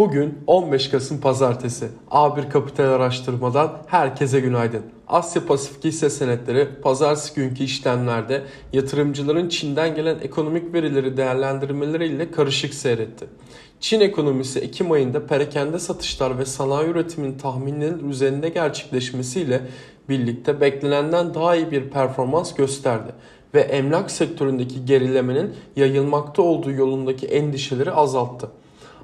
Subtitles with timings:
[0.00, 1.88] Bugün 15 Kasım Pazartesi.
[2.10, 4.82] A1 Kapital Araştırma'dan herkese günaydın.
[5.08, 8.42] Asya Pasifik hisse senetleri pazartesi günkü işlemlerde
[8.72, 13.26] yatırımcıların Çin'den gelen ekonomik verileri değerlendirmeleriyle karışık seyretti.
[13.80, 19.60] Çin ekonomisi Ekim ayında perakende satışlar ve sanayi üretimin tahmininin üzerinde gerçekleşmesiyle
[20.08, 23.12] birlikte beklenenden daha iyi bir performans gösterdi
[23.54, 28.50] ve emlak sektöründeki gerilemenin yayılmakta olduğu yolundaki endişeleri azalttı.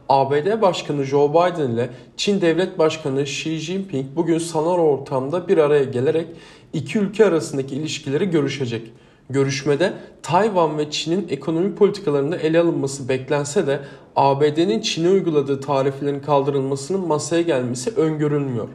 [0.09, 5.85] ABD Başkanı Joe Biden ile Çin Devlet Başkanı Xi Jinping bugün sanal ortamda bir araya
[5.85, 6.27] gelerek
[6.73, 8.93] iki ülke arasındaki ilişkileri görüşecek.
[9.31, 13.81] Görüşmede Tayvan ve Çin'in ekonomi politikalarında ele alınması beklense de
[14.17, 18.69] ABD'nin Çin'e uyguladığı tariflerin kaldırılmasının masaya gelmesi öngörülmüyor.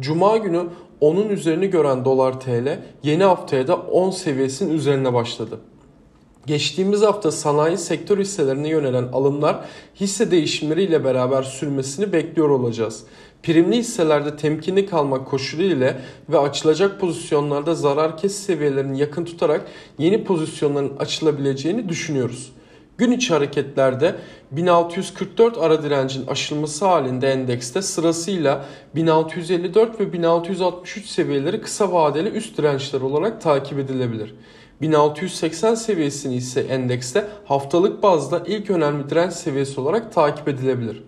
[0.00, 0.62] Cuma günü
[1.00, 5.58] onun üzerini gören dolar TL yeni haftaya da 10 seviyesinin üzerine başladı.
[6.46, 9.64] Geçtiğimiz hafta sanayi sektör hisselerine yönelen alımlar
[10.00, 13.04] hisse değişimleriyle beraber sürmesini bekliyor olacağız.
[13.42, 19.66] Primli hisselerde temkinli kalmak koşulu ile ve açılacak pozisyonlarda zarar kes seviyelerini yakın tutarak
[19.98, 22.52] yeni pozisyonların açılabileceğini düşünüyoruz.
[22.98, 24.14] Gün içi hareketlerde
[24.50, 33.00] 1644 ara direncin aşılması halinde endekste sırasıyla 1654 ve 1663 seviyeleri kısa vadeli üst dirençler
[33.00, 34.34] olarak takip edilebilir.
[34.80, 41.04] 1680 seviyesini ise endekste haftalık bazda ilk önemli direnç seviyesi olarak takip edilebilir.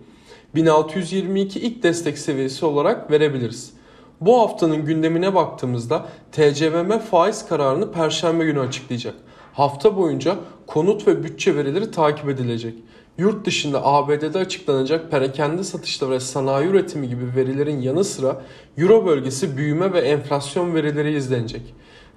[0.55, 3.73] 1622 ilk destek seviyesi olarak verebiliriz.
[4.21, 9.15] Bu haftanın gündemine baktığımızda TCMM faiz kararını perşembe günü açıklayacak.
[9.53, 10.35] Hafta boyunca
[10.67, 12.73] konut ve bütçe verileri takip edilecek.
[13.17, 18.41] Yurt dışında ABD'de açıklanacak perakende satışları ve sanayi üretimi gibi verilerin yanı sıra
[18.77, 21.61] Euro bölgesi büyüme ve enflasyon verileri izlenecek.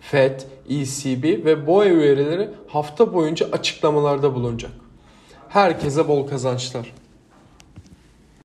[0.01, 4.71] FED, ECB ve BOE üyeleri hafta boyunca açıklamalarda bulunacak.
[5.49, 6.93] Herkese bol kazançlar.